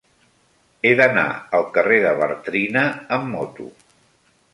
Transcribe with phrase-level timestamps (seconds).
[0.85, 1.25] He d'anar
[1.57, 2.87] al carrer de Bartrina
[3.19, 3.69] amb moto.